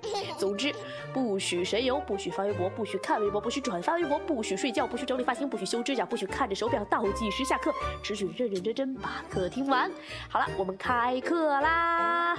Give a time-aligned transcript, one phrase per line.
[0.38, 0.72] 总之，
[1.12, 9.90] 不许神游，不许发微博，不许看微博，不许转发微博，不许睡觉，不许整理发型，不许修指甲，不许看着手表倒计时下课，只许认认真真把课听完。
[10.28, 12.36] 好了，我们开课啦！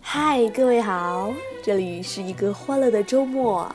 [0.00, 1.32] 嗨，各位好，
[1.62, 3.74] 这里是一个欢乐的周末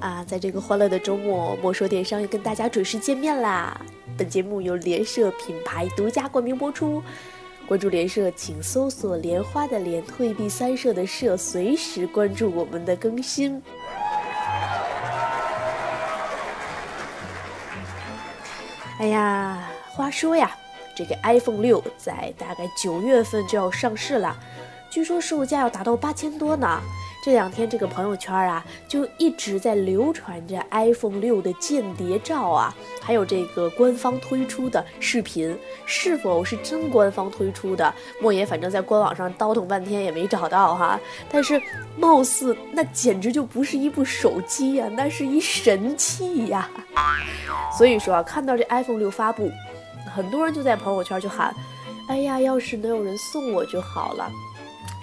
[0.00, 3.80] 啊，在这个欢乐的周末，莫说电商又跟大家准时见面啦。
[4.16, 7.02] 本节目由联社品牌独家冠名播出，
[7.66, 13.62] 关注联社，请搜索“莲花的莲，退避三舍的舍”，随时关注我们的更新。
[18.98, 20.50] 哎呀，话说呀，
[20.96, 24.36] 这个 iPhone 六在大概九月份就要上市了，
[24.90, 26.80] 据说售价要达到八千多呢。
[27.28, 37.94] 这两天这个朋友圈啊，就一直在流传着 iPhone 六的间谍照啊，还有这个官方推出的视频，是否是真官方推出的？
[38.18, 40.98] 莫言反正在官网上倒腾半天也没找到哈，
[41.30, 41.60] 但是
[41.98, 46.66] 貌似那简直就不是一部手机呀，那是一神器呀。
[47.76, 49.50] 所以说啊，看到这 iPhone 六发布，
[50.16, 51.54] 很多人就在朋友圈就喊
[52.08, 54.32] ：“哎呀，要是能有人送我就好了。”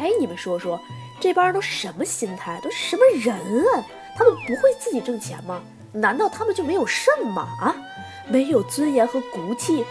[0.01, 0.81] 哎，你们说说。
[1.19, 2.59] 这帮人都什么心态？
[2.61, 3.83] 都什么人啊？
[4.17, 5.61] 他们不会自己挣钱吗？
[5.91, 7.47] 难道他们就没有肾吗？
[7.61, 7.75] 啊，
[8.27, 9.83] 没有尊严和骨气？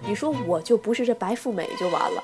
[0.00, 2.22] 你说我就不是这白富美就完了，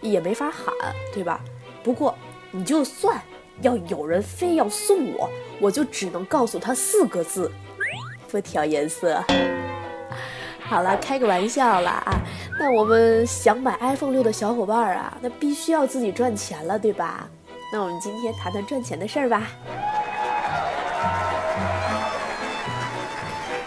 [0.00, 0.74] 也没法喊，
[1.12, 1.40] 对吧？
[1.82, 2.14] 不过
[2.50, 3.20] 你就算
[3.62, 5.30] 要有人非要送我，
[5.60, 7.52] 我就只能告诉他四个字：
[8.30, 9.22] 不挑颜色。
[10.58, 12.20] 好了，开个玩笑了啊。
[12.58, 17.28] 那我们想买 iPhone 六的小伙伴啊，那必须要自己赚钱了，对吧？
[17.72, 19.46] 那我们今天谈谈赚钱的事儿吧。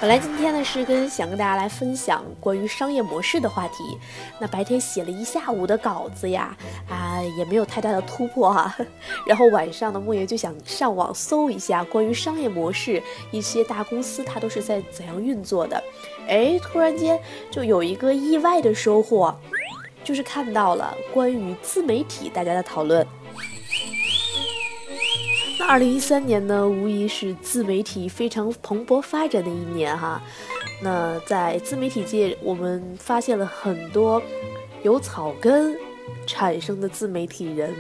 [0.02, 3.98] 本来今天呢是跟想跟大家来分享关于商业模式的话题。
[4.38, 6.54] 那白天写了一下午的稿子呀，
[6.90, 8.76] 啊也没有太大的突破哈。
[9.26, 15.82] 然后晚上呢，莫言就想上网搜一下关于商业模式，一些大公司它都是在怎样运作的。
[16.28, 17.18] 哎，突然间
[17.50, 19.34] 就有一个意外的收获，
[20.04, 23.08] 就是看到了关于自媒体大家的讨论。
[25.66, 30.22] 二零一三年呢，无疑是自媒体非常蓬勃发展的一年哈。
[30.82, 34.22] 那在自媒体界，我们发现了很多
[34.84, 35.76] 由草根
[36.28, 37.74] 产生的自媒体人，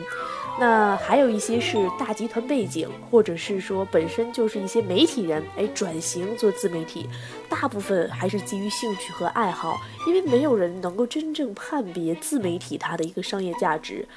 [0.59, 7.07] 那还有一些是大集团背景，或者是说本身就是一些媒体人，哎，转型做自媒体。
[7.49, 9.77] 大部分还是基于兴趣和爱好，
[10.07, 14.07] 因为没有人能够真正判别自媒体它的一个商业价值。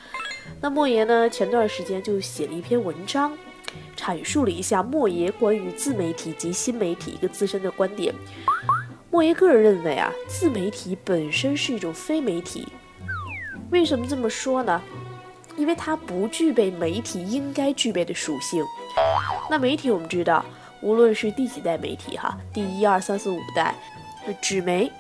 [0.61, 3.37] 那莫言呢，前段时间就写了一篇文章。
[3.97, 8.15] 阐述了一下莫爷关于自媒体及新媒体一个自身的观点。
[9.11, 12.69] 莫爷个人认为啊，自媒体本身是一种非媒体。
[13.71, 14.83] 为什么这么说呢？
[15.57, 18.63] 因为它不具备媒体应该具备的属性。
[19.51, 20.45] 那媒体我们知道，
[20.83, 23.75] 无论是第几代媒体哈，第一、二、三、四、五代，
[24.43, 24.93] 纸媒、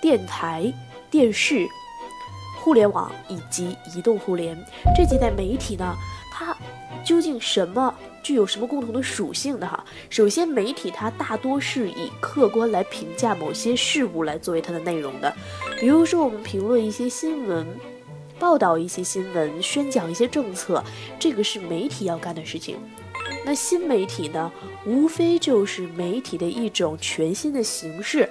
[0.00, 0.72] 电台、
[1.10, 1.66] 电视、
[2.58, 4.56] 互联网以及移动互联
[4.96, 5.94] 这几代媒体呢，
[6.32, 6.56] 它
[7.04, 7.94] 究竟什么？
[8.28, 9.82] 具有什么共同的属性的哈？
[10.10, 15.34] 首先，媒体它大多是以客观来评价某些事物来作为它的内容的，
[15.80, 17.66] 比如说我们评论一些新闻，
[18.38, 20.84] 报道一些新闻，宣讲一些政策，
[21.18, 22.76] 这个是媒体要干的事情。
[23.46, 24.52] 那新媒体呢，
[24.84, 28.28] 无非就是媒体的一种全新的形式。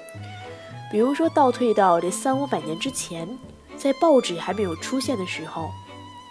[0.91, 3.27] 比如说倒退到这三五百年之前，
[3.75, 5.71] 在报纸还没有出现的时候，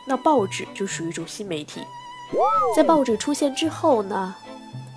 [0.07, 1.81] 那报纸就属于一种新媒体。
[2.75, 4.35] 在报纸出现之后呢，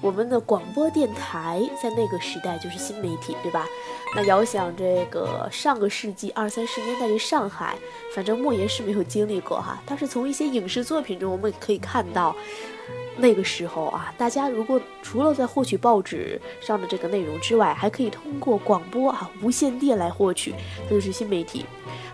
[0.01, 3.65] 我们的广播电台在那个时代就是新媒体，对吧？
[4.15, 7.77] 那遥想这个上个世纪二三十年代的上海，
[8.15, 12.35] 反正莫言是没有经历过哈，但是从一些影视作品中我们可以看到，
[13.17, 20.55] 那个时候啊，大家如果除了在获取报纸上的这个内容之外，还可以通过广播啊无线电来获取，
[20.85, 21.63] 那就是新媒体。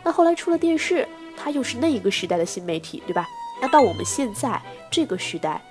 [0.04, 1.08] 那后来出了电视，
[1.38, 3.26] 它又是那一个时代的新媒体，对吧？
[3.62, 4.62] 那到我们现在
[4.92, 5.62] 这个时代，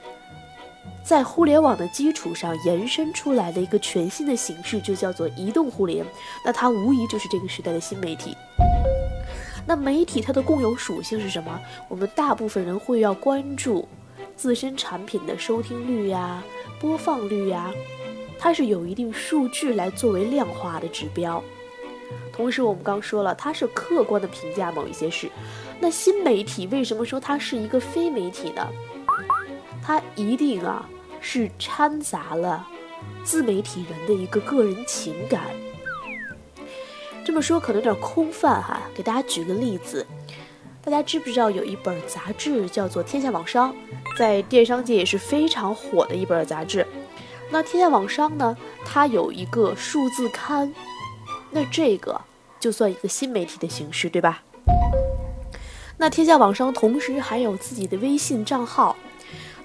[1.04, 6.04] 在互联网的基础上延伸出来的一个全新的形式，就叫做移动互联。
[6.44, 8.36] 那它无疑就是这个时代的新媒体。
[9.66, 11.60] 那媒体它的共有属性是什么？
[11.88, 13.88] 我们大部分人会要关注
[14.36, 16.42] 自身产品的收听率呀、
[16.80, 17.72] 播放率呀，
[18.38, 21.42] 它是有一定数据来作为量化的指标。
[22.32, 25.30] 同时，我们刚说了，它是客观的评价某一些事。
[25.84, 28.66] 那新媒体为什么说它是一个非媒体呢？
[29.82, 30.88] 它一定啊
[31.20, 32.66] 是掺杂了
[33.22, 35.42] 自媒体人的一个个人情感。
[37.22, 40.06] 这么说可能有点空泛哈，给大家举个例子，
[40.82, 43.70] 大家知不知道有一本杂志叫做《天下网商》，
[44.16, 46.86] 在电商界也是非常火的一本杂志。
[47.50, 50.74] 那《天下网商》呢，它有一个数字刊，
[51.50, 52.18] 那这个
[52.58, 54.42] 就算一个新媒体的形式，对吧？
[56.04, 58.94] 那天下网商同时还有自己的微信账号，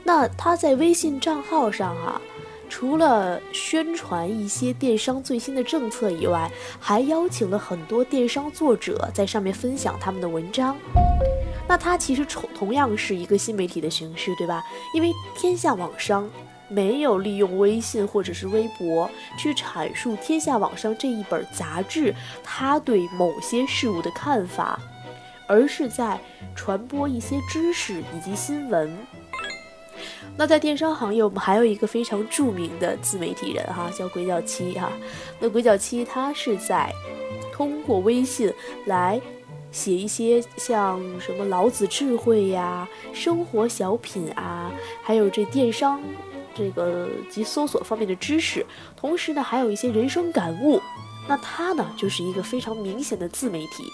[0.05, 2.21] 那他在微信账号上哈，
[2.69, 6.49] 除了宣传一些电商最新的政策以外，
[6.79, 10.77] 还邀请了很多电商作者在上面分享他们的文章。
[11.67, 14.63] 那他其实同同样是一个新媒体的形式，对吧？
[14.95, 16.29] 因为天下网商
[16.69, 24.79] 没有利用微信或者是微博去阐述天下网商这一本杂志他对某些事物的看法。
[25.49, 26.19] 而是在
[26.55, 28.95] 传播一些知识以及新闻。
[30.37, 34.91] 那在电商行业，我们还有一个非常著名的自媒体人哈，叫鬼脚七哈。
[35.39, 36.93] 那鬼脚七他是在
[37.51, 38.53] 通过微信
[38.85, 39.19] 来
[39.71, 44.71] 写一些像什么老子智慧呀、生活小品啊，
[45.03, 45.99] 还有这电商
[46.55, 50.79] 这个及搜索方面的知识，同时呢，还有一些人生感悟。
[51.29, 53.93] 那他呢，就是一个非常明显的自媒体，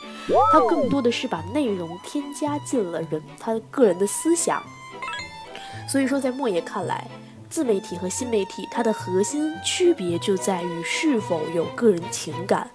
[0.53, 4.63] 他更多的是把内容添加进了人他的个人的思想。
[5.85, 7.05] 所以说，在莫爷看来，
[7.49, 12.71] 自媒体和新媒体它的核心区别就在于是否有个人情感。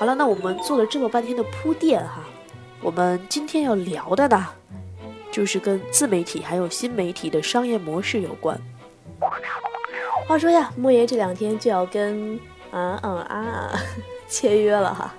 [0.00, 2.24] 好了，那我们做了这么半天的铺垫哈，
[2.80, 4.48] 我们今天要聊的呢，
[5.30, 8.60] 就是跟自媒体还有新媒体的商业模式有关。
[10.26, 12.40] 话说呀，莫爷这两天就要跟。
[12.72, 13.70] 嗯嗯啊！
[14.28, 15.14] 签约了哈，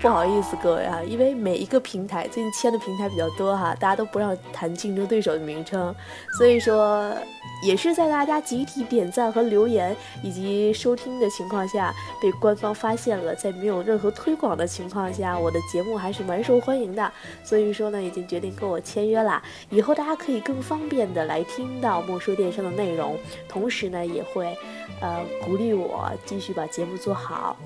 [0.00, 5.94] 不好意思各位啊，因为每一个平台最近签的平台比较多哈，大家都不让谈竞争对手的名称，
[6.38, 7.14] 所以说。
[7.62, 13.34] 也是在大家集体点赞和留言以及收听的情况下，被官方发现了。
[13.34, 17.12] 在没有任何推广的情况下，我的节目还是蛮受欢迎的。
[17.44, 19.42] 所以说呢，已经决定跟我签约啦。
[19.68, 24.56] 以后大家可以更方便的来听到莫说电商的内容，同时呢，也会，
[25.02, 27.58] 呃，鼓励我继续把节目做好。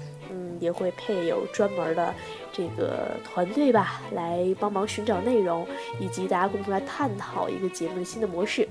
[0.60, 2.14] 也会配有专门的
[2.52, 5.66] 这个团队吧，来帮忙寻找内容，
[5.98, 8.68] 以及大家共同来探讨一个节目的新的模式。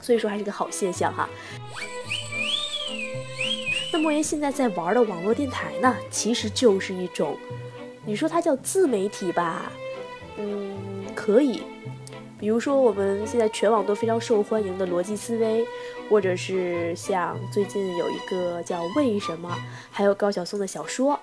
[0.00, 1.28] 所以说还是个好现象哈。
[3.92, 7.36] 那莫言现在在玩的网络电台呢，其实就是一种，
[8.04, 9.72] 你说它叫自媒体吧，
[10.36, 10.76] 嗯，
[11.14, 11.62] 可以。
[12.38, 15.66] 比如说我们现在全网都非常受欢迎的逻辑思维，
[16.08, 19.52] 或者是像最近有一个叫为什么，
[19.90, 21.18] 还有高晓松的小说。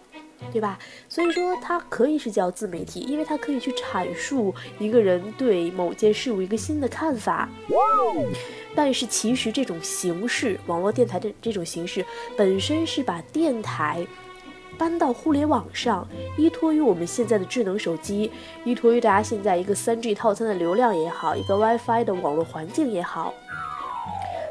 [0.51, 0.77] 对吧？
[1.07, 7.49] 所以说它可以是叫自媒体，因为它可以去阐述一个人对某件事物一个新的看法。
[8.75, 14.05] 但是其实这种形式，网络电台的这种形式本身是把电台
[14.75, 16.07] 搬到互联网上，
[16.37, 18.31] 依托于我们现在的智能手机，
[18.63, 23.33] 依托于大家现在一个三 G 套餐的流量也好，一个 WiFi 的网络环境也好，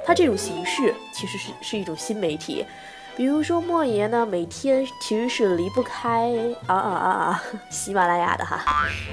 [0.04, 2.64] 它这种形式其实是是一种新媒体。
[3.16, 6.32] 比如说莫言呢，每天其实是离不开
[6.66, 8.60] 啊啊啊啊喜马拉雅的哈，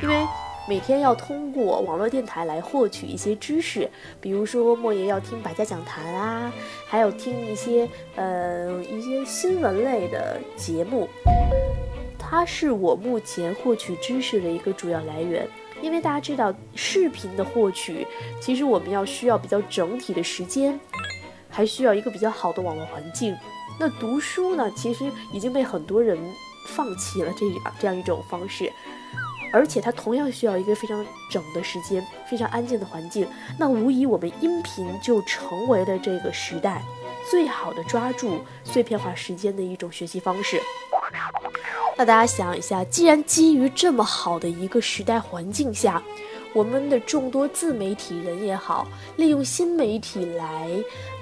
[0.01, 0.25] 因为
[0.72, 3.90] 每天要通过网络电台来获取一些知识，
[4.22, 6.50] 比如说莫爷要听百家讲坛啊，
[6.88, 7.86] 还有听一些
[8.16, 11.10] 呃一些新闻类的节目，
[12.18, 15.46] 它是我目前获取知识的一个主要来源。
[15.82, 18.08] 因为大家知道视频的获取，
[18.40, 20.80] 其实我们要需要比较整体的时间，
[21.50, 23.36] 还需要一个比较好的网络环境。
[23.78, 26.18] 那读书呢，其实已经被很多人
[26.68, 28.72] 放弃了这样这样一种方式，
[29.51, 33.27] 而且它同样需要一个非常整的时间，非常安静的环境。
[33.58, 36.81] 那无疑，我们音频就成为了这个时代
[37.29, 40.62] 最好的抓住碎片化时间的一种学习方式。
[41.98, 46.01] 那大家想一下，既然基于这么好的一个时代环境下，
[46.53, 50.70] 我们的众多自媒体人也好，利用新媒体来，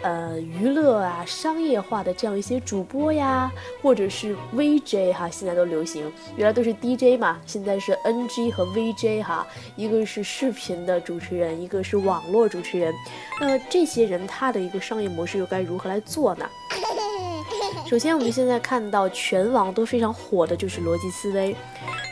[0.01, 9.45] 呃，娱乐啊、商业化的这样一些主播呀，或者是 VJ 哈，现在都流行，原来都是 DJ 嘛，现在是 NG 和 VJ 哈，
[9.75, 12.93] 一个是视频的主持人，一个是网络主持人，
[13.39, 16.49] 那这些人他的一个商业模式又该如何来做呢？
[17.87, 21.55] 首先，我们现在看到全网都非常火的就是逻辑思维。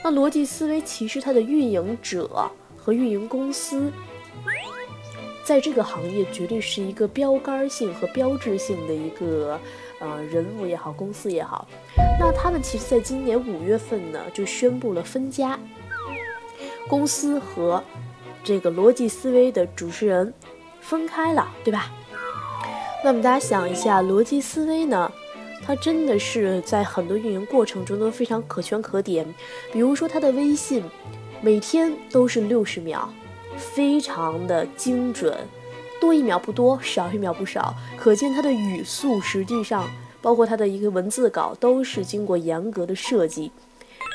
[0.04, 2.50] 那逻辑思维其实它的运营者
[2.88, 3.92] 和运营公司，
[5.44, 9.60] 在这个行业绝对是一个标杆性和标志性的一个
[10.00, 11.68] 呃人物也好，公司也好。
[12.18, 15.60] 那他们其实在今年五月份呢就宣布了分家，
[16.88, 17.84] 公司和
[18.42, 20.34] 这个逻辑思维的主持人
[20.80, 21.92] 分开了，对吧？
[23.04, 25.12] 那么大家想一下，逻辑思维呢？
[25.62, 29.28] 它真的是在很多运营过程中都非常可圈可点，
[29.74, 30.82] 比如说它的微信，
[31.40, 33.08] 每天都是六十秒，
[33.56, 35.38] 非常的精准，
[36.02, 39.88] 多一秒不多，少一秒不少，可见它的语速实际上，
[40.22, 43.52] 包括它的一个文字稿都是经过严格的设计。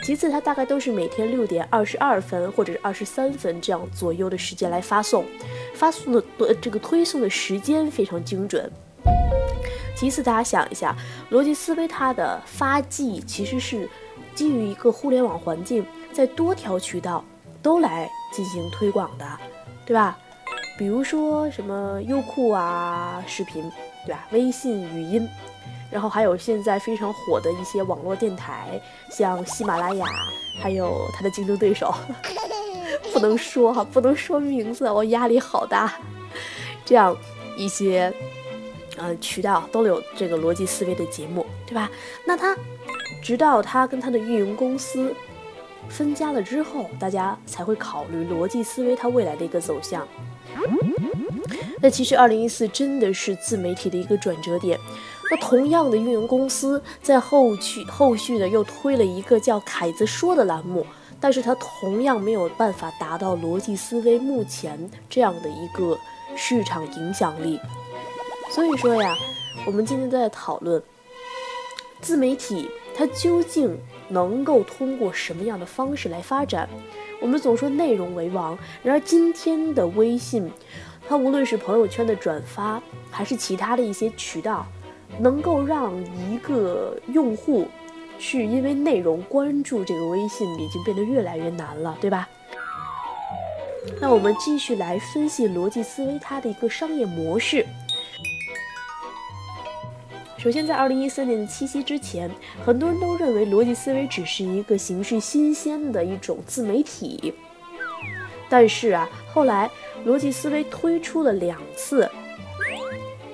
[0.05, 5.25] 其次，它大概都是每天六点二十二分或者是二十三分这样左右的时间来发送，
[5.75, 8.69] 发送的这个推送的时间非常精准。
[9.95, 10.97] 其次，大家想一下，
[11.31, 13.88] 逻辑思维它的发迹其实是
[14.35, 17.25] 基于一个互联网环境，在多条渠道
[17.62, 19.26] 都来进行推广的，
[19.87, 20.19] 对吧？
[20.78, 23.62] 比如说什么优酷啊，视频，
[24.07, 24.26] 对吧？
[24.31, 25.28] 微信语音，
[25.90, 30.07] 然后还有现在非常火的一些网络电台，像喜马拉雅，
[30.62, 31.95] 还有它的竞争对手，
[33.12, 35.92] 不能说哈，不能说名字，我压力好大。
[36.85, 37.16] 这样
[37.57, 38.12] 一些。
[38.99, 41.90] 呃，渠道都有这个逻辑思维的节目，对吧？
[42.26, 42.54] 那他
[43.23, 45.14] 直到他跟他的运营公司
[45.88, 50.06] 分家了之后，大家才会考虑逻辑思维它未来的一个走向。
[51.80, 54.78] 那其实二零一四真的是自媒体的一个转折点。
[55.30, 60.86] 那同样的运营公司在后续后续呢又推了一个叫“凯子说”的栏目，
[61.18, 65.98] 但是它同样没有办法达到逻辑思维目前这样的一个
[66.36, 67.58] 市场影响力。
[68.50, 69.16] 所以说呀，
[69.66, 70.82] 我们今天都在讨论
[72.00, 73.78] 自媒体，它究竟
[74.12, 76.69] 能够通过什么样的方式来发展？
[77.21, 80.50] 我们总说内容为王，然而今天的微信，
[81.09, 84.66] 它无论是朋友圈的转发，还是其他的一些渠道，
[85.19, 85.92] 能够让
[86.31, 87.66] 一个用户
[88.19, 92.28] 去因为内容关注这个微信，已经变得越来越难了，对吧？
[94.00, 97.64] 那我们继续来分析逻辑思维它的一个商业模式。
[100.42, 102.28] 首先，在二零一三年的七夕之前，
[102.66, 107.32] 很多人都认为逻辑思维只是一个形式新鲜的一种自媒体。
[108.49, 109.70] 但是啊，后来
[110.04, 112.11] 逻辑思维推出了两次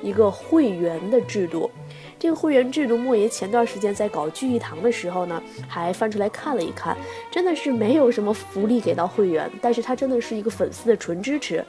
[0.03, 1.71] 一个会员的制度。
[2.19, 6.97] 这个会员制度，莫爷前段时间在搞聚义堂的时候呢，还翻出来看了一看，
[7.31, 11.65] 真的是没有什么福利给到会员，但是他真的是一个粉丝的纯支持。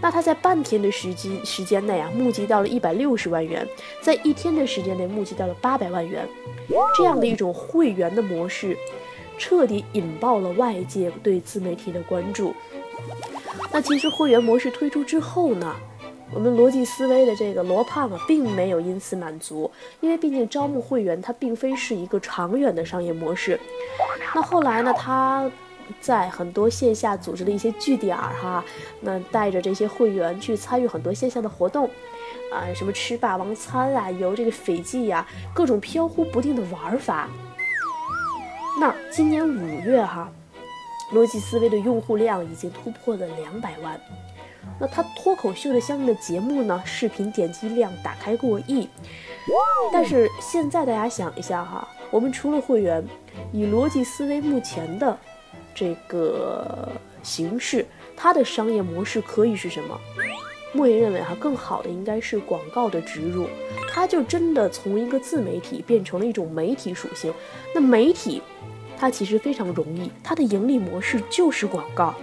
[0.00, 3.66] 那他在半天的时间时间内啊，募集到了一百六十万元，
[4.02, 6.28] 在一天的时间内募集到了八百万元，
[6.96, 8.76] 这样的一种会员的模式，
[9.38, 12.54] 彻底引爆了外界对自媒体的关注。
[13.72, 15.74] 那其实会员模式推出之后呢？
[16.34, 23.58] 我们逻辑思维的这个罗胖啊，并没有因此满足，因为毕竟招募会员，它并非是一个长远的商业模式。
[24.34, 25.48] 那后来呢，他
[26.00, 28.62] 在很多线下组织了一些据点儿哈，
[29.00, 31.88] 那带着这些会员去参与很多线下的活动，
[32.52, 37.28] 啊，什么吃霸王餐啊，游这个斐济呀，各种飘忽不定的玩法。
[38.80, 40.30] 那今年五月哈，
[41.14, 43.98] 逻辑思维的用户量已经突破了两百万。
[44.78, 46.82] 那他脱口秀的相应的节目呢？
[46.84, 48.88] 视频点击量打开过亿。
[49.92, 53.04] 但是现在大家想一下哈，我们除了会员，
[53.52, 55.16] 以逻辑思维目前的
[55.74, 56.90] 这个
[57.22, 59.98] 形式，它的商业模式可以是什么？
[60.72, 63.48] 莫言认为哈，更好的应该是广告的植入，
[63.88, 67.32] 它就真的从一个自媒体变成了一种媒体属性。
[67.74, 68.42] 那媒体，
[68.98, 72.14] 它其实非常容易，它的盈利模式就是广告。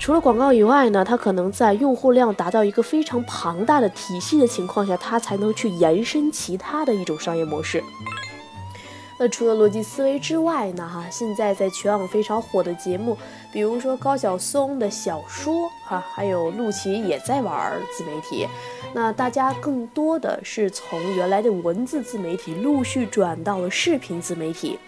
[0.00, 7.84] 除了广告以外呢，它可能在用户量达到一个非常庞大的体系的情况下，它才能去延伸其他的一种商业模式。
[9.18, 13.14] 那除了逻辑思维之外呢，哈，现在在全网非常火的节目，
[13.52, 18.48] 比如说高晓松的小说，哈，还有陆琪也在玩自媒体。
[18.94, 24.78] 那大家更多的是从原来的文字自媒体陆续转到了视频自媒体。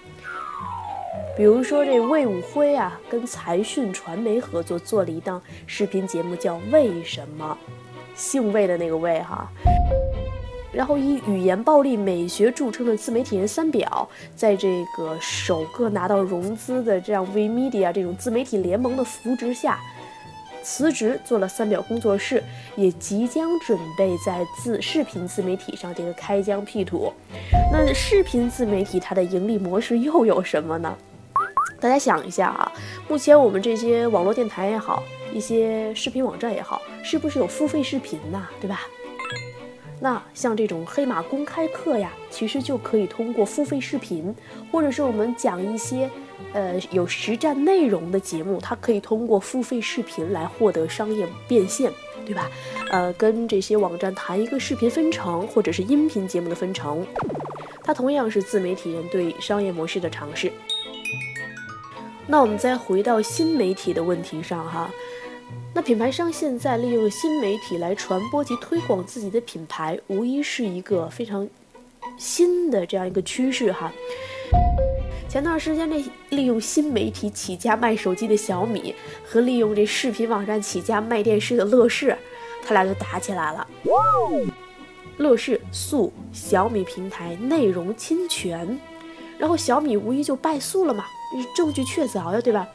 [1.34, 7.56] 比如说这魏武辉啊，跟财讯传媒合作做了一档视频节目，叫《为什么》，
[8.14, 9.48] 姓魏的那个魏哈。
[10.70, 19.78] 然后以语言暴力美学著称的自媒体人三表，在这个首个拿到融资的这样 V Media 这种自媒体联盟的扶植下，
[20.62, 22.44] 辞职做了三表工作室，
[22.76, 27.10] 也即将准备在自视频自媒体上这个开疆辟土。
[27.72, 30.94] 那视频自媒体它的盈利模式又有什么呢？
[31.82, 32.72] 大家想一下啊，
[33.08, 35.02] 目前我们这些网络电台也好，
[35.34, 38.48] 一些视频网站也好，是不是有付费视频呢？
[38.60, 38.82] 对吧？
[40.00, 44.32] 那像这种黑马公开课呀，其实就可以通过付费视频，
[44.70, 46.08] 或者是我们讲一些，
[46.52, 51.90] 呃，有实战内容的节目，它可以通过付费视频来获得商业变现，
[52.24, 52.48] 对吧？
[52.92, 57.04] 呃，跟这些网站谈一个视频分成，或者是音频节目的分成，
[57.82, 60.52] 它同样是自媒体人对商业模式的尝试。
[62.26, 64.90] 那我们再回到新媒体的问题上哈。
[65.74, 71.48] 那品牌商现在利用新媒体来传播及推广自己的品牌，无疑是一个非常
[72.16, 73.90] 新的这样一个趋势哈。
[75.28, 82.14] 前段时间，这利用新媒体起家卖手机的小米和利用这视频网站起家卖电视的乐视，
[82.62, 83.66] 他俩就打起来了。
[85.16, 88.78] 乐视诉小米平台内容侵权，
[89.38, 91.04] 然后小米无疑就败诉了嘛，
[91.54, 92.66] 证据确凿呀，对吧？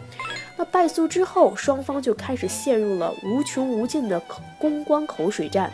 [0.57, 4.19] 那败诉之后，双方就开始陷入了无穷无尽的
[4.57, 5.71] 公关口水战。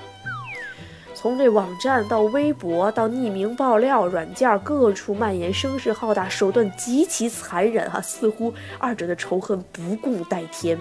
[1.16, 10.78] 从这网站到微博到匿名爆料软件，各处蔓延，声势浩大，手段极其残忍哈，似乎二者的仇恨不共戴天。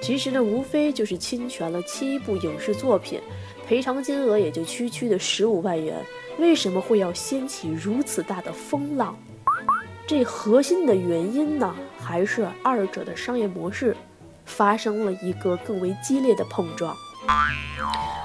[0.00, 3.20] 其实呢，无非就是侵权了七部影视作品，
[3.66, 5.96] 赔偿金额也就区区的十五万元，
[6.38, 9.18] 为什么会要掀起如此大的风浪？
[10.06, 13.96] 这核心的原因呢，还是二者的商业模式
[14.44, 16.96] 发生了一个更为激烈的碰撞。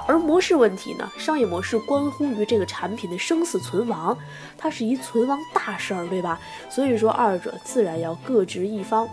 [0.06, 4.16] 而模式问题呢，商业模式关乎于这个产品的生死存亡，
[4.56, 6.38] 它是一存亡大事儿，对吧？
[6.70, 9.08] 所以说二者自然要各执一方。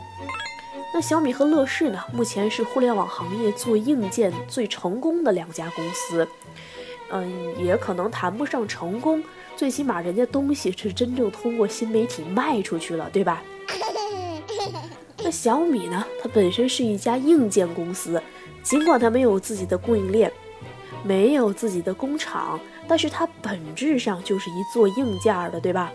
[0.93, 6.27] 那小米和乐视呢，目前是互联网行业做硬件最成功的两家公司，
[7.09, 9.23] 嗯，也可能谈不上成功。
[9.59, 13.43] 最起码人家东西是真正通过新媒体卖出去了，对吧？
[15.21, 16.01] 那小米呢？
[16.23, 18.23] 它本身是一家硬件公司，
[18.63, 20.31] 尽管它没有自己的供应链，
[21.03, 25.91] 没有自己的工厂，但是它本质上就是一做硬件的，对吧？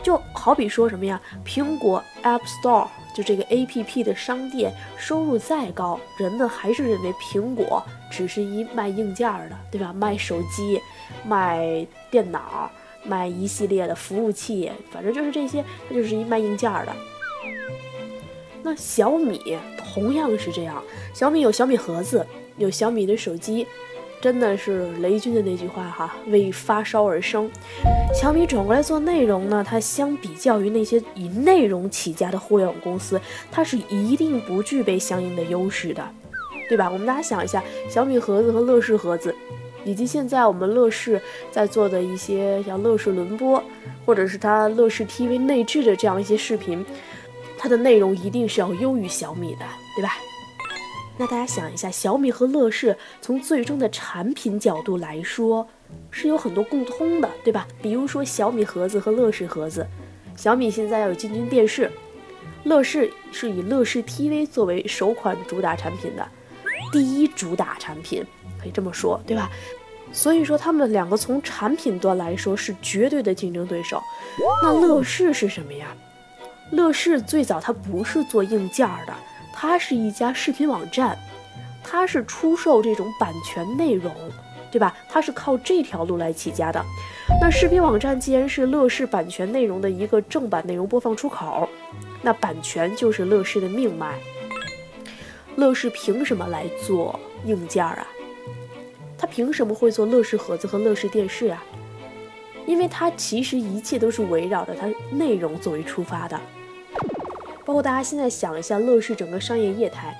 [0.00, 1.20] 就好比说什么呀？
[1.44, 9.92] 苹果 App Store 就这个 A P P 的商店收入再高，人们还是认为苹果只是一卖硬件的，对吧？
[9.92, 10.80] 卖手机。
[11.26, 12.70] 卖电脑，
[13.02, 16.92] 卖一系列的服务器，反正就是这些，它就是一卖硬件的。
[18.62, 20.80] 那小米同样是这样，
[21.14, 22.24] 小米有小米盒子，
[22.58, 23.66] 有小米的手机，
[24.20, 27.50] 真的是雷军的那句话哈，为发烧而生。
[28.14, 33.18] 小米转过来做内容呢，它相比较于那些以内容起家的互联网公司，
[33.50, 36.06] 它是一定不具备相应的优势的，
[36.68, 36.90] 对吧？
[36.90, 39.34] 我们大家想一下，小米盒子和乐视盒子。
[39.84, 43.62] 以及现在我们乐视在做的一些像乐视轮播，
[44.04, 46.84] 或者是它乐视 TV 内置的这样一些视频，
[47.58, 49.64] 它的内容一定是要优于小米的，
[49.96, 50.12] 对吧？
[51.18, 55.68] 那大家想一下，小米和乐视从最终的产品角度来说，
[56.10, 57.68] 是有很多共通的，对吧？
[57.82, 59.86] 比如说小米盒子和乐视盒子，
[60.36, 61.90] 小米现在要有进军电视，
[62.64, 66.26] 乐视是以乐视 TV 作为首款主打产品的
[66.92, 68.24] 第一主打产品。
[68.60, 69.50] 可以这么说，对吧？
[70.12, 74.00] 所以说他们两个从产品端来说是绝对的竞争对手。
[74.62, 75.88] 那乐视是什么呀？
[76.70, 79.12] 乐视最早它不是做硬件的，
[79.52, 81.18] 它是一家视频网站，
[81.82, 84.14] 它是出售这种版权内容，
[84.70, 84.94] 对吧？
[85.08, 86.80] 它是靠这条路来起家的。
[87.40, 91.68] 那视频网站既然是乐视版权内容的一个正版内容播放出口，
[92.20, 94.18] 那版权就是乐视的命脉。
[95.56, 98.06] 乐视凭什么来做硬件儿啊？
[99.18, 101.62] 他凭什么会做乐视盒子和乐视电视啊？
[102.66, 106.40] 因为它其实一切都是围绕着它内容作为出发的。
[107.64, 110.16] 包括大家现在想一下，乐视整个商业业态，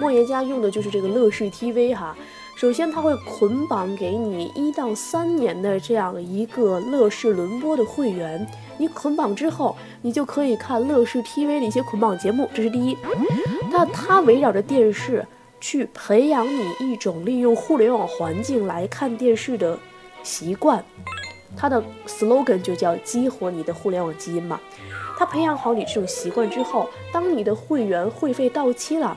[0.00, 2.16] 莫言家用的就是这个乐视 TV 哈。
[2.56, 8.46] 首先，它会捆绑给你一到三年的这样一个乐视轮播的会员，
[8.78, 12.96] 你捆绑之后，你就可以看乐视 TV 的一些捆绑节目，这是第一。
[13.74, 15.26] 那它围绕着电视。
[15.60, 19.78] 去培养你一种利用互联网环境来看电视的
[20.22, 20.84] 习惯，
[21.56, 24.60] 它的 slogan 就叫激活你的互联网基因嘛。
[25.16, 29.16] 他培养好你这种习惯之后，当你的会员会费到期了，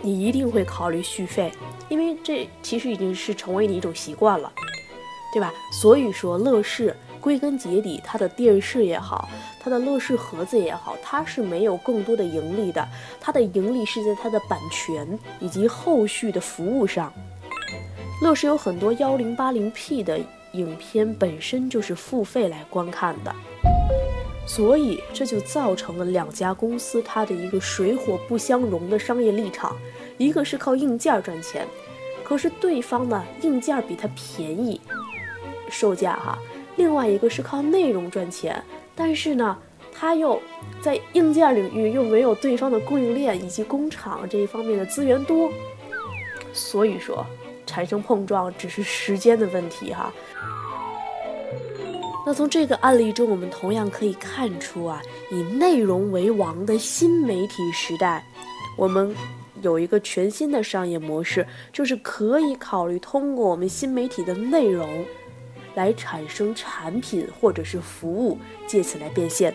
[0.00, 1.50] 你一定会考虑续费，
[1.88, 4.52] 因为这其实已经是成为你一种习惯了，
[5.32, 5.52] 对吧？
[5.72, 6.94] 所以说，乐视
[7.26, 12.86] 归根结底，它的电视也好，它的乐视盒子也好，它是没有更多的盈利的，
[13.20, 17.12] 它的盈利是在它的版权以及后续的服务上。
[18.22, 20.20] 乐视有很多幺零八零 P 的
[20.52, 23.34] 影片本身就是付费来观看的。
[24.46, 29.76] 所以这就造成了两家公司它的一个水火不相容的商业立场，
[30.16, 31.66] 一个是靠硬件赚钱，
[32.22, 34.80] 可是对方呢硬件比它便宜，
[35.68, 36.38] 售价哈；
[36.76, 38.62] 另外一个是靠内容赚钱，
[38.94, 39.56] 但是呢
[39.92, 40.40] 它又
[40.80, 45.50] 在硬件领域又没有对方的供应链以及工厂这一方面的资源多，
[46.52, 47.24] 所以说
[47.64, 50.12] 产生碰撞只是时间的问题哈。
[52.26, 58.20] 那从这个案例中，我们同样可以看出啊，以内容为王的新媒体时代，
[58.76, 59.14] 我们
[59.62, 64.88] 有一个全新的商业模式，就是可以考虑通过我们新媒体的内容，
[65.76, 68.36] 来产生产品或者是服务，
[68.66, 69.54] 借此来变现。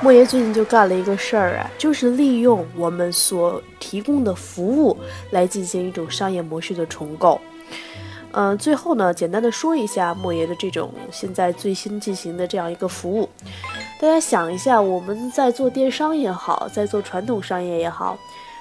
[0.00, 4.96] 莫爷最近就干了一个事儿啊，就是利用我们所提供的服务
[5.30, 7.40] 来进行一种商业模式的重构。
[8.30, 13.28] 嗯，最后呢，简单的说一下莫爷的这种现在最新进行的这样一个服务。
[14.00, 18.16] 大家想一下，我们在做电商也好，在做传统商业也好，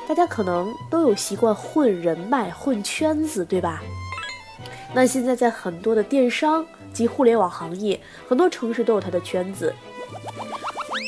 [0.07, 3.83] 大家可能都有习惯混人脉、混圈子，对吧？
[4.97, 9.71] 那现在在很多的电商及互联网行业，很多城市都有它的圈子。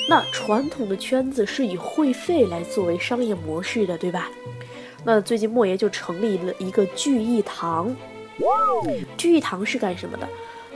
[0.07, 4.29] 那传统的圈子是以会费来作为商业模式的，对吧？
[5.03, 7.95] 那最近莫爷就成立了一个聚义堂。
[9.17, 10.29] 聚义堂是干什么的？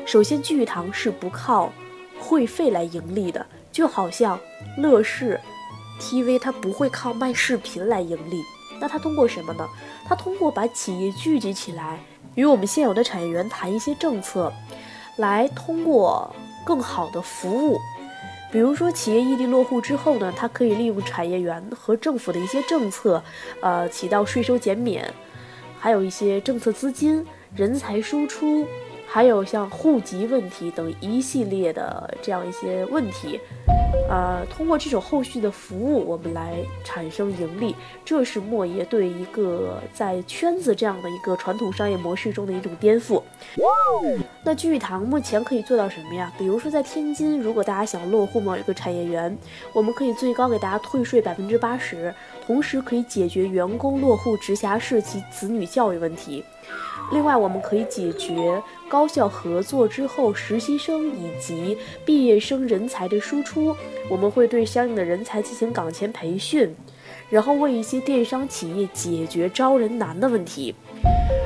[0.08, 1.72] 首先，聚义堂是不靠
[2.20, 4.40] 会费来盈利的，就好像
[4.80, 5.40] 乐视
[6.02, 8.42] TV，它不会靠卖视频来盈利。
[8.80, 9.70] 那它通过什么呢？
[10.04, 12.04] 它通过把企业聚集起来，
[12.36, 14.52] 与我们现有的产业园谈一些政策，
[15.18, 16.34] 来通过
[16.66, 17.78] 更好的服务。
[18.52, 23.24] 比如说，企业异地落户之后呢，它可以利用产业园和政府的一些政策，
[23.62, 25.12] 呃，起到税收减免，
[25.80, 27.26] 还有一些政策资金。
[27.56, 28.66] 人才输出，
[29.06, 33.40] 还有像户籍问题等一系列的这样一些问题，
[34.10, 37.76] 呃，通过这种后续的服务，我们来产生盈利，
[38.06, 43.22] 这是莫爷对一个在圈子这样的一个传统商业模式中的一种颠覆。
[44.44, 46.32] 那聚义堂目前可以做到什么呀？
[46.38, 49.36] 比如说在天津，如果大家想落户某一个产业园，
[49.74, 52.14] 我们可以最高给大家退税百分之八十，
[52.46, 56.44] 同时可以解决员工落户直辖市及子女教育问题。
[57.12, 63.76] 另外，我们可以解决高校合作之后实习生以及毕业生人才的输出。
[64.10, 66.76] 我们会对相应的人才进行岗前培训，
[67.30, 70.74] 然后为一些电商企业解决招人难的问题。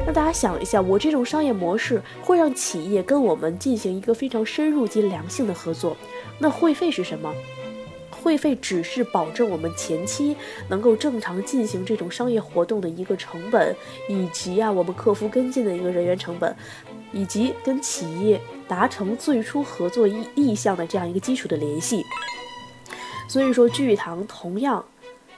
[0.05, 5.97] 让大家想一下，我这种商业模式会让企业跟我们进行一个非常深入及良性的合作。
[6.39, 7.33] 那会费是什么？
[8.09, 10.35] 会费只是保证我们前期
[10.69, 13.75] 能够正常进行这种商业活动的一个成本，
[14.09, 16.55] 以及啊我们客服跟进的一个人员成本，
[17.11, 22.03] 以及跟企业达成最初合作意意向的这样一个基础的联系。
[23.29, 24.83] 所以说，聚堂同样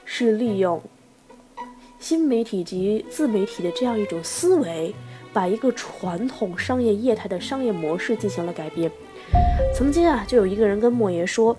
[0.04, 0.80] 是利用
[1.98, 4.94] 新媒体及自媒体的这样一种思维，
[5.32, 8.90] 把一个传统商业业态的商业模式进行了改变。
[9.74, 11.56] 曾经啊，就有一个人跟莫爷说。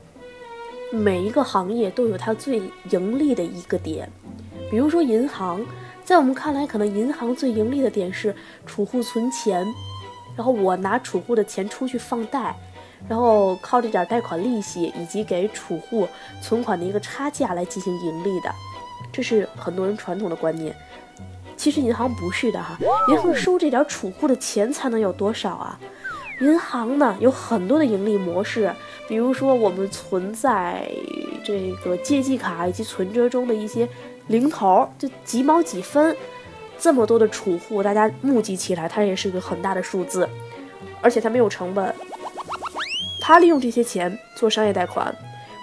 [0.91, 4.09] 每一个行业都有它最盈利的一个点，
[4.69, 5.65] 比如说银行，
[6.03, 9.65] 在我们看来，可能银行最盈利的点是储户存钱，
[10.35, 12.53] 然后我拿储户的钱出去放贷，
[13.07, 16.05] 然后靠这点贷款利息以及给储户
[16.41, 18.53] 存款的一个差价来进行盈利的，
[19.13, 20.75] 这是很多人传统的观念。
[21.55, 22.77] 其实银行不是的哈，
[23.09, 25.79] 银行收这点储户的钱才能有多少啊？
[26.41, 28.73] 银行呢有很多的盈利模式，
[29.07, 30.91] 比如说我们存在
[31.43, 33.87] 这个借记卡以及存折中的一些
[34.27, 36.15] 零头，就几毛几分，
[36.79, 40.27] 这么多的储户，大家募集起来，它也是个很大的数字，
[40.99, 41.93] 而且它没有成本。
[43.21, 45.15] 他利用这些钱做商业贷款，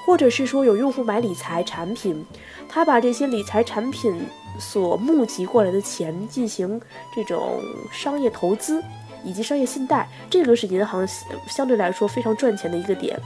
[0.07, 2.25] 或者是说有用户买理财产品，
[2.69, 4.17] 他把这些理财产品
[4.61, 6.81] 所募集过来的钱进行
[7.13, 7.61] 这种
[7.91, 8.81] 商业投资。
[9.25, 11.07] 以及商业信贷，这个是银行
[11.49, 13.19] 相对来说非常赚钱的一个点。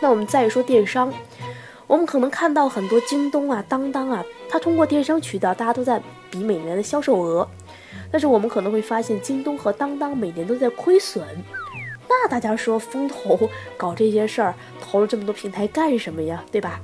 [0.00, 1.12] 那我们再说电商，
[1.86, 6.00] 我们可能看到很多京东啊、当当啊，它通过电商渠道，大家都在
[6.30, 7.48] 比每年的销售额。
[8.10, 11.26] 但是我们可能会发现，京东和当当每年都在亏损。
[12.08, 16.42] 那大家说，风投搞这些事儿，投了这么多平台干什么呀？
[16.50, 16.80] 对吧？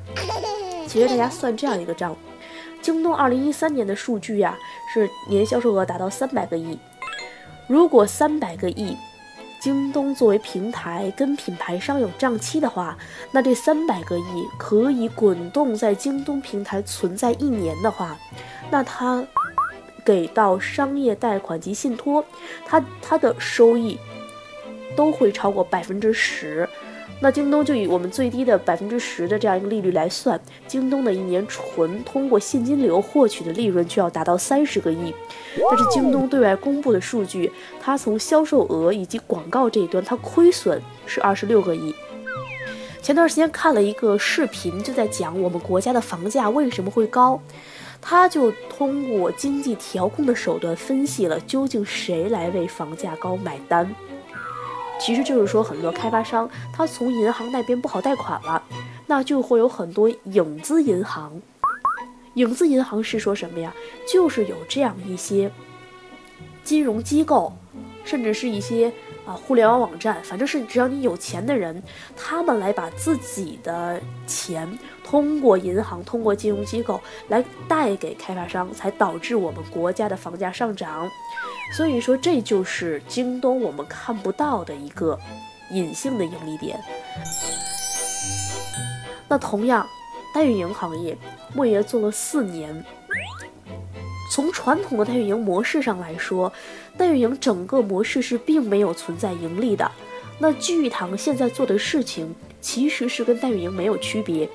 [0.86, 2.14] 其实大家算这样一个账，
[2.82, 4.56] 京东二零一三年的数据呀，
[4.92, 6.78] 是年销售额达到三百个亿。
[7.66, 8.96] 如果三百个亿
[9.60, 12.98] 京东作为平台跟品牌商有账期的话，
[13.32, 18.18] 那这三百个亿可以滚动在京东平台存在一年的话，
[18.70, 19.24] 那它
[20.04, 22.22] 给到商业贷款及信托，
[22.66, 23.98] 它它的收益
[24.94, 26.68] 都会超过百分之十。
[27.20, 35.14] 那京东就以我们最低的百分之十的这样一个利率来算，京东的一年纯通过现金流获取的利润就要达到三十个亿。
[35.70, 37.50] 但是京东对外公布的数据，
[37.80, 41.94] 它从销售额以及广告这一端，它亏损是二十六个亿。
[43.00, 47.40] 前段时间看了一个视频，就在讲我们国家的房价为什么会高，
[48.02, 53.94] 他就通过经济调控的手段分析了究竟谁来为房价高买单。
[55.04, 58.62] 其实就是说，很多开发商他从银行那边不好贷款了，
[59.06, 61.30] 那就会有很多影子银行。
[62.36, 63.70] 影子银行是说什么呀？
[64.10, 65.50] 就是有这样一些
[66.64, 67.52] 金融机构，
[68.02, 68.90] 甚至是一些
[69.26, 71.82] 啊互联网网站，反正是只要你有钱的人，
[72.16, 74.66] 他们来把自己的钱
[75.04, 81.06] 通过银行、通过金融机构来贷给开发商，才导致我们国家的房价上涨。
[81.72, 85.18] 所以说，这就是京东我们看不到的一个
[85.70, 86.78] 隐性的盈利点。
[89.28, 89.86] 那同样，
[90.34, 91.16] 代运营行业，
[91.54, 92.84] 莫爷做了四年。
[94.30, 96.52] 从传统的代运营模式上来说，
[96.96, 99.90] 代运营整个模式是并没有存在盈利的。
[100.38, 104.48] 那聚义堂现在做的事情，其实是跟代运营没有区别。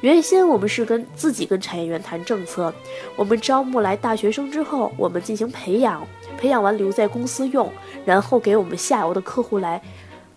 [0.00, 2.74] 原先我们是跟自己跟产业园谈政策，
[3.14, 6.04] 我们招募来大学生之后，我们进行培养，
[6.42, 7.72] 培养完留在公司用，
[8.04, 9.80] 然后给我们下游的客户来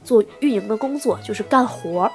[0.04, 2.12] 做运营的工作，就是干活儿。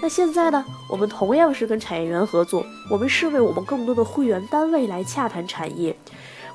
[0.00, 5.94] 那现在呢，我们同样是跟产业园合作，我们是为我们更多的会员单位来洽谈产业。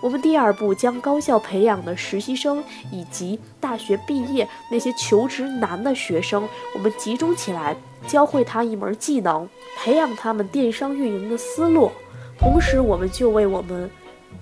[0.02, 7.78] 我们第二步将高校培养的实习生以及大学毕业那些求职难的学生，我们集中起来。
[8.08, 9.48] 教会他一门技能，
[9.78, 11.92] 培养他们电商运营的思路，
[12.40, 13.92] 同时我们就为我们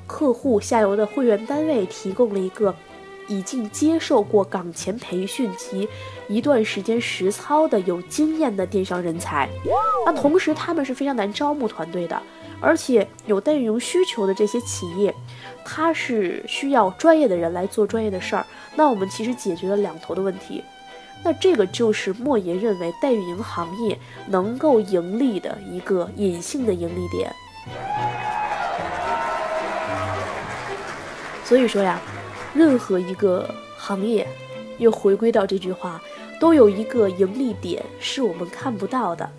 [0.06, 2.74] 客户下游的会员单位提供了一个
[3.28, 5.88] 已经接受过岗前培训及
[6.30, 9.50] 一段时间实操的有经验的电商人才。
[10.06, 12.22] 那同时他们是非常难招募团队的，
[12.62, 15.14] 而且有代运营需求的这些企业，
[15.66, 18.46] 它是需要专业的人来做专业的事儿。
[18.76, 20.64] 那我们其实解决了两头的问题。
[21.24, 27.34] 那这个就是莫言认为代运营行业能够盈利的一个隐性的盈利点。
[31.48, 32.02] 所以说呀，
[32.54, 34.28] 任何一个行业，
[34.80, 36.02] 又回归到这句话，
[36.42, 39.30] 都有一个盈利点是我们看不到的。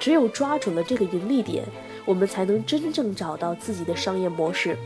[0.00, 1.64] 只有抓准了这个盈利点，
[2.04, 4.76] 我们才能真正找到自己的商业模式。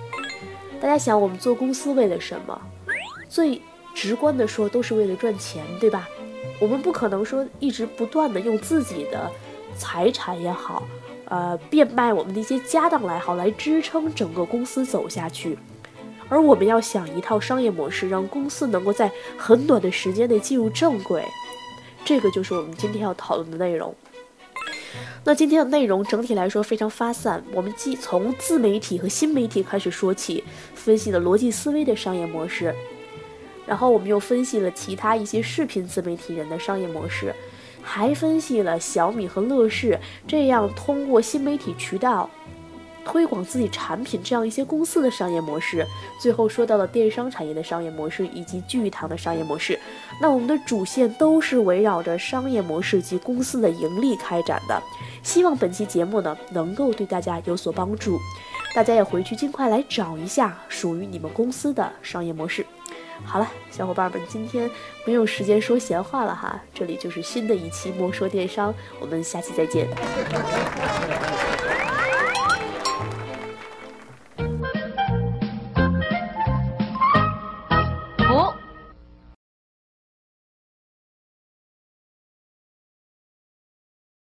[0.79, 2.61] 大家想，我们做公司为了什么？
[3.27, 3.63] 最。
[3.93, 6.09] 直观的说，都是为了赚钱，对吧？
[6.61, 9.29] 我们不可能说一直不断的用自己的
[9.77, 10.85] 财产也好，
[11.25, 15.59] 呃，变卖我们的一些家当来好，来支撑整个公司走下去。
[16.31, 21.23] 而我们要想一套商业模式，让公司能够在很短的时间内进入正轨，
[22.05, 23.95] 这个就是我们今天要讨论的内容。
[25.25, 30.43] 那今天的内容整体来说非常发散，我们既从自媒体和新媒体开始说起，
[30.75, 32.75] 分析了逻辑思维的商业模式。
[33.67, 37.35] 然后我们又分析了其他一些视频自媒体人的商业模式，
[37.83, 42.29] 还分析了小米和乐视这样通过新媒体渠道
[43.05, 45.87] 推广自己产品这样一些公司的商业模式。
[46.21, 49.79] 最后说到了电商产业的商业模式以及聚堂的商业模式。
[50.21, 54.83] 那我们的主线都是围绕着商业模式及公司的盈利开展的。
[55.23, 58.19] 希望本期节目呢能够对大家有所帮助，
[58.75, 62.65] 大家也回去尽快来找一下属于你们公司的商业模式。
[63.23, 64.71] 好了，小伙伴们，今天
[65.05, 69.87] 没有时间说闲话了哈，这里就是新的一期莫说电商，我们下期再见。